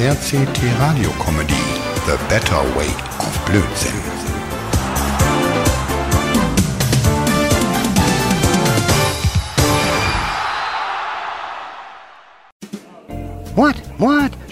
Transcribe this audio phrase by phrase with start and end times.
[0.00, 1.52] RCT Radio Comedy
[2.06, 2.88] The Better Way
[3.18, 3.99] of Blödsinn.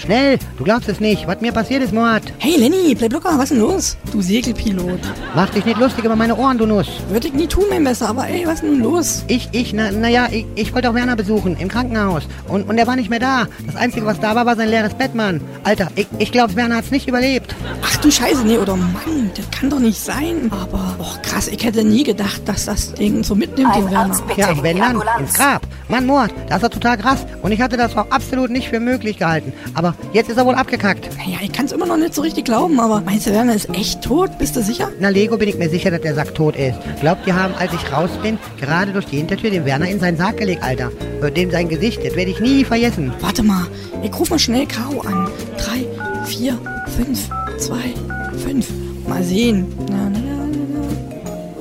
[0.08, 2.22] Schnell, du glaubst es nicht, was mir passiert ist, Mord.
[2.38, 3.98] Hey Lenny, bleib locker, was ist denn los?
[4.10, 5.00] Du Segelpilot.
[5.34, 6.88] Mach dich nicht lustig über meine Ohren, du Nuss.
[7.10, 9.24] Würde ich nie tun, mein Besser, aber ey, was ist denn nun los?
[9.28, 12.22] Ich, ich, na, na ja, ich, ich wollte auch Werner besuchen, im Krankenhaus.
[12.48, 13.48] Und, und er war nicht mehr da.
[13.66, 15.42] Das Einzige, was da war, war sein leeres Bett, Mann.
[15.62, 17.54] Alter, ich, ich glaube, Werner hat's nicht überlebt.
[17.82, 20.50] Ach du Scheiße, nee, oder Mann, das kann doch nicht sein.
[20.50, 24.18] Aber, oh krass, ich hätte nie gedacht, dass das Ding so mitnimmt, den Werner.
[24.38, 25.66] Ja, wenn dann, ins Grab.
[25.88, 27.26] Mann, Mord, das ist doch total krass.
[27.42, 29.52] Und ich hatte das auch absolut nicht für möglich gehalten.
[29.74, 31.08] Aber jetzt ist er wohl abgekackt.
[31.16, 33.68] Naja, ich kann es immer noch nicht so richtig glauben, aber meinst du, Werner ist
[33.70, 34.36] echt tot?
[34.38, 34.90] Bist du sicher?
[35.00, 36.78] Na, Lego bin ich mir sicher, dass der Sack tot ist.
[37.00, 40.16] Glaubt, die haben, als ich raus bin, gerade durch die Hintertür den Werner in seinen
[40.16, 40.90] Sarg gelegt, Alter.
[41.22, 43.12] Äh, Dem sein Gesicht, das werde ich nie vergessen.
[43.20, 43.66] Warte mal,
[44.02, 45.28] ich ruf mal schnell Caro an.
[45.56, 45.86] Drei,
[46.24, 46.58] vier,
[46.96, 47.94] fünf, zwei,
[48.42, 48.66] fünf.
[49.06, 49.66] Mal sehen.
[49.90, 50.46] Na, na, na,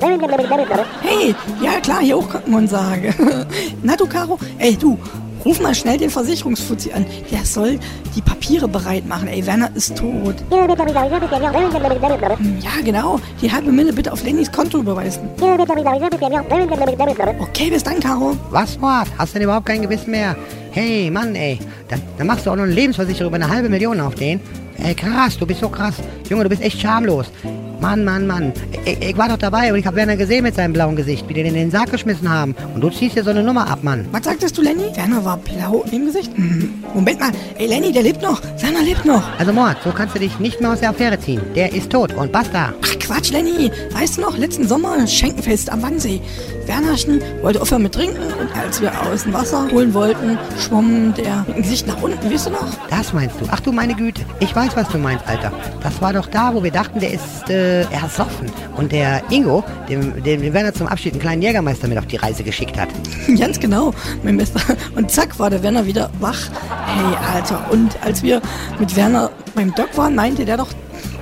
[1.02, 3.14] Hey, ja klar, hier auch Krankenhaussage.
[3.82, 4.96] Na du, Caro, ey du,
[5.44, 7.04] ruf mal schnell den Versicherungsfuzzi an.
[7.30, 7.78] Der soll
[8.16, 9.28] die Papiere bereit machen.
[9.28, 10.34] Ey, Werner ist tot.
[12.38, 13.20] Hm, Ja, genau.
[13.40, 15.28] Die halbe Mille bitte auf Lennys Konto überweisen.
[17.40, 18.36] Okay, bis dann, Caro.
[18.50, 19.06] Was, Mord?
[19.18, 20.36] Hast du denn überhaupt kein Gewissen mehr?
[20.70, 21.58] Hey, Mann, ey.
[21.88, 24.40] Dann, dann machst du auch noch eine Lebensversicherung über eine halbe Million auf den.
[24.82, 25.94] Ey, krass, du bist so krass.
[26.28, 27.26] Junge, du bist echt schamlos.
[27.80, 28.52] Mann, Mann, Mann.
[28.84, 31.34] Ich, ich war doch dabei und ich habe Werner gesehen mit seinem blauen Gesicht, wie
[31.34, 32.54] die den in den Sarg geschmissen haben.
[32.74, 34.06] Und du ziehst dir so eine Nummer ab, Mann.
[34.10, 34.94] Was sagtest du, Lenny?
[34.94, 36.36] Werner war blau im Gesicht?
[36.36, 36.82] Hm.
[36.94, 37.30] Moment mal.
[37.56, 38.42] Ey, Lenny, der lebt noch.
[38.60, 39.22] Werner lebt noch.
[39.38, 41.40] Also, Mord, so kannst du dich nicht mehr aus der Affäre ziehen.
[41.54, 42.72] Der ist tot und basta.
[42.82, 43.70] Ach Quatsch, Lenny.
[43.92, 46.20] Weißt du noch, letzten Sommer Schenkenfest am Wannsee.
[46.68, 51.44] Wernerchen wollte aufhören mit Trinken und als wir aus dem Wasser holen wollten, schwamm der
[51.46, 52.68] mit dem Gesicht nach unten, weißt du noch?
[52.90, 53.46] Das meinst du?
[53.50, 54.22] Ach du meine Güte.
[54.40, 55.50] Ich weiß, was du meinst, Alter.
[55.82, 58.50] Das war doch da, wo wir dachten, der ist äh, ersoffen.
[58.76, 62.16] Und der Ingo, dem, dem, dem Werner zum Abschied einen kleinen Jägermeister mit auf die
[62.16, 62.88] Reise geschickt hat.
[63.38, 64.60] Ganz genau, mein Bester.
[64.94, 66.50] Und zack war der Werner wieder wach.
[66.86, 67.66] Hey, Alter.
[67.70, 68.42] Und als wir
[68.78, 70.68] mit Werner beim Doc waren, meinte der doch,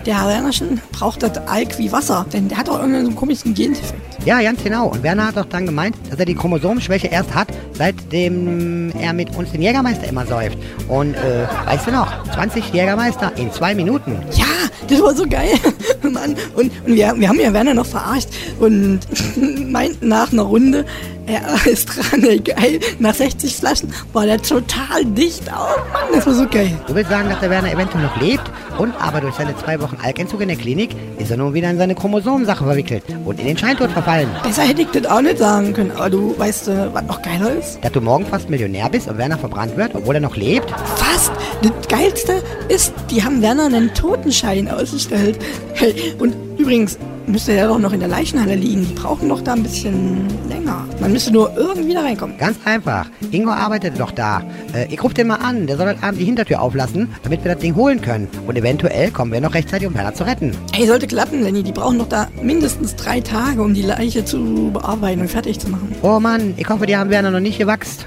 [0.06, 2.24] der Herr Wernerchen braucht das Alk wie Wasser.
[2.32, 4.00] Denn der hat doch irgendeinen so einen komischen Gendefekt.
[4.24, 4.88] Ja, ganz genau.
[4.88, 9.34] Und Werner hat doch dann gemeint, dass er die Chromosomenschwäche erst hat, seitdem er mit
[9.36, 10.58] uns den Jägermeister immer säuft.
[10.88, 14.18] Und, äh, weißt du noch, 20 Jägermeister in zwei Minuten.
[14.32, 14.46] Ja,
[14.88, 15.54] das war so geil.
[16.02, 16.36] Mann.
[16.54, 18.28] Und, und wir, wir haben ja Werner noch verarscht
[18.60, 19.00] und
[19.70, 20.84] meinten nach einer Runde,
[21.26, 22.80] er ist dran, ey, geil.
[22.98, 25.42] Nach 60 Flaschen war der total dicht.
[25.48, 26.78] Oh Mann, das war so geil.
[26.86, 29.96] Du willst sagen, dass der Werner eventuell noch lebt und aber durch seine zwei Wochen
[30.02, 33.58] Alkentzug in der Klinik ist er nun wieder in seine Chromosomensache verwickelt und in den
[33.58, 34.28] Scheintod verfallen.
[34.42, 35.92] Besser hätte ich das auch nicht sagen können.
[35.92, 37.78] Aber du weißt, äh, was noch geiler ist?
[37.82, 40.70] Dass du morgen fast Millionär bist und Werner verbrannt wird, obwohl er noch lebt?
[40.96, 41.32] Fast.
[41.62, 45.38] Das Geilste ist, die haben Werner einen Totenschein ausgestellt.
[45.74, 48.86] Hey, und übrigens müsste er doch noch in der Leichenhalle liegen.
[48.86, 50.86] Die brauchen doch da ein bisschen länger.
[51.00, 52.38] Man müsste nur irgendwie da reinkommen.
[52.38, 53.06] Ganz einfach.
[53.30, 54.42] Ingo arbeitet doch da.
[54.72, 55.66] Äh, ich ruf den mal an.
[55.66, 58.28] Der soll heute Abend die Hintertür auflassen, damit wir das Ding holen können.
[58.46, 60.52] Und eventuell kommen wir noch rechtzeitig, um Werner zu retten.
[60.78, 61.62] Ey, sollte klappen, Lenny.
[61.62, 65.68] Die brauchen doch da mindestens drei Tage, um die Leiche zu bearbeiten und fertig zu
[65.68, 65.94] machen.
[66.02, 68.06] Oh Mann, ich hoffe, die haben Werner noch nicht gewachst.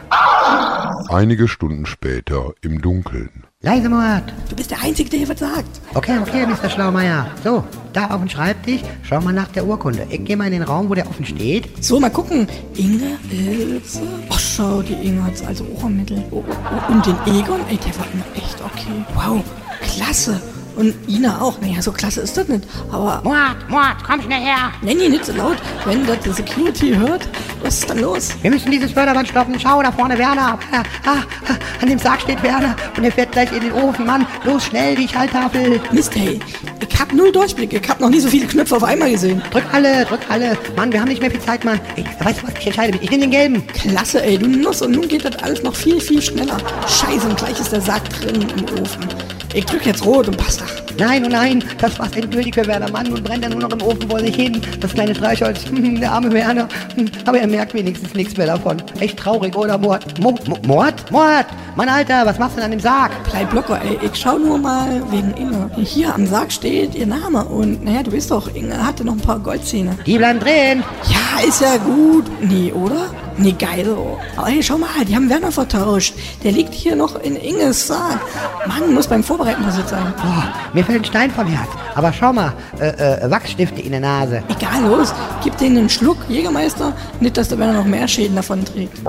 [1.10, 3.32] Einige Stunden später im Dunkeln.
[3.62, 4.32] Leise, Mord.
[4.48, 5.82] Du bist der Einzige, der hier was sagt.
[5.96, 6.70] Okay, okay, Mr.
[6.70, 7.32] Schlaumeier.
[7.44, 10.06] So, da auf dem Schreibtisch, schau mal nach der Urkunde.
[10.12, 11.84] Ich gehe mal in den Raum, wo der offen steht.
[11.84, 12.48] So, mal gucken.
[12.76, 14.04] Inge, Ilse.
[14.30, 16.26] Ach, schau, die Inge hat's also auch ermittelt.
[16.30, 19.04] Oh, oh, und den Egon, ey, der war immer echt okay.
[19.16, 19.44] Wow,
[19.82, 20.40] klasse.
[20.80, 21.60] Und Ina auch.
[21.60, 22.64] Naja, so klasse ist das nicht.
[22.90, 24.72] Aber Mord, Mord, komm schnell her.
[24.82, 27.28] Lenny nicht so laut, wenn das die Security hört.
[27.62, 28.30] Was ist dann los?
[28.42, 29.60] Wir müssen dieses Förderband stoppen.
[29.60, 30.58] Schau, da vorne Werner.
[30.72, 31.16] Ah, ah,
[31.50, 32.78] ah, an dem Sarg steht Werner.
[32.96, 34.06] Und er fährt gleich in den Ofen.
[34.06, 35.82] Mann, los schnell, die Schalltafel.
[35.92, 36.40] Mist, hey.
[36.88, 37.74] Ich hab null Durchblick.
[37.74, 39.42] Ich hab noch nie so viele Knöpfe auf einmal gesehen.
[39.52, 40.58] Drück alle, drück alle.
[40.78, 41.82] Mann, wir haben nicht mehr viel Zeit, Mann.
[41.98, 43.02] Ey, weißt du was, ich entscheide mich.
[43.04, 43.68] Ich nehme den gelben.
[43.68, 44.82] Klasse, ey, du Nuss.
[44.82, 46.58] Und nun geht das alles noch viel, viel schneller.
[46.88, 49.06] Scheiße, und gleich ist der Sarg drin im Ofen.
[49.54, 50.66] Ich drück jetzt rot und basta.
[51.00, 52.92] Nein, oh nein, das war's endgültig für Werner.
[52.92, 54.62] Mann, nun brennt er nur noch im Ofen vor sich hin.
[54.80, 56.68] Das kleine Streichholz, hm, der arme Werner.
[56.96, 58.78] Hm, Aber er merkt wenigstens nichts mehr davon.
[59.00, 60.20] Echt traurig, oder Mord?
[60.20, 61.12] Mo Mo Mord?
[61.12, 61.46] Mord?
[61.76, 63.12] Mann, Alter, was machst du denn an dem Sarg?
[63.32, 63.98] Bleib locker, ey.
[64.02, 65.72] Ich schau nur mal wegen Inge.
[65.78, 67.46] Hier am Sarg steht ihr Name.
[67.46, 69.98] Und naja, du weißt doch, Inge hatte noch ein paar Goldzähne.
[70.06, 70.84] Die bleiben drin.
[71.10, 72.26] Ja, ist ja gut.
[72.42, 73.08] Nee, oder?
[73.38, 73.88] Nee, geil.
[73.98, 74.18] oh.
[74.36, 76.14] Aber hey, schau mal, die haben Werner vertauscht.
[76.44, 78.20] Der liegt hier noch in Inges Sarg.
[78.68, 80.14] Mann, muss beim Vorbereiten passiert sein.
[80.18, 80.44] Boah,
[80.74, 81.70] mir fällt ein Stein vom Herz.
[81.96, 84.44] Aber schau mal, äh, äh, Wachsstifte in der Nase.
[84.50, 86.92] Egal, los, gib denen einen Schluck, Jägermeister.
[87.22, 89.04] Nicht, dass der Werner noch mehr Schäden davon trägt.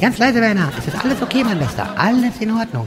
[0.00, 0.70] Ganz leise, Werner.
[0.78, 1.86] Es ist alles okay, mein Bester.
[1.96, 2.86] Alles in Ordnung.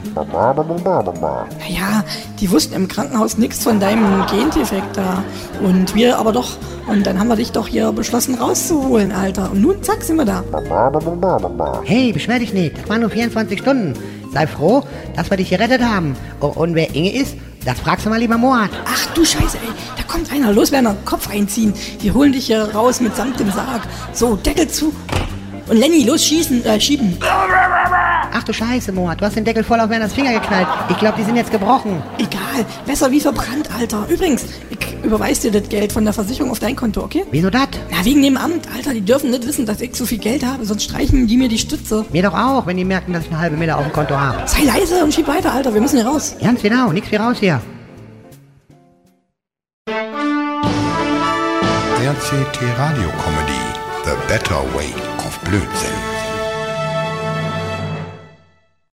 [1.60, 2.04] Naja,
[2.40, 5.24] die wussten im Krankenhaus nichts von deinem Gendefekt da.
[5.62, 6.50] Und wir aber doch.
[6.90, 9.52] Und dann haben wir dich doch hier beschlossen rauszuholen, Alter.
[9.52, 10.44] Und nun, zack, sind wir da.
[11.84, 12.78] Hey, beschwer dich nicht.
[12.78, 13.94] Das waren nur 24 Stunden.
[14.34, 14.84] Sei froh,
[15.16, 16.16] dass wir dich gerettet haben.
[16.42, 18.70] O- Und wer Inge ist, das fragst du mal lieber Moat.
[18.86, 19.74] Ach du Scheiße, ey.
[19.98, 20.52] Da kommt einer.
[20.52, 21.74] Los, Werner, Kopf einziehen.
[22.00, 23.82] Wir holen dich hier raus mitsamt dem Sarg.
[24.14, 24.94] So, Deckel zu.
[25.68, 27.18] Und Lenny, los schießen, äh, schieben.
[28.32, 29.22] Ach du Scheiße, Moat.
[29.22, 30.68] Du hast den Deckel voll auf Werners Finger geknallt.
[30.90, 32.02] Ich glaube, die sind jetzt gebrochen.
[32.18, 34.06] Egal, besser wie verbrannt, Alter.
[34.08, 34.46] Übrigens,
[35.04, 37.26] überweis dir das Geld von der Versicherung auf dein Konto, okay?
[37.32, 37.68] Wieso das?
[37.92, 38.94] Na, wegen dem Amt, Alter.
[38.94, 41.58] Die dürfen nicht wissen, dass ich so viel Geld habe, sonst streichen die mir die
[41.58, 42.06] Stütze.
[42.12, 44.48] Mir doch auch, wenn die merken, dass ich eine halbe Mille auf dem Konto habe.
[44.48, 45.74] Sei leise und schieb weiter, Alter.
[45.74, 46.36] Wir müssen hier raus.
[46.42, 47.62] Ganz genau, nix wie raus hier.
[52.00, 53.60] RCT Radio Comedy
[54.06, 56.09] The Better Way of Blödsinn.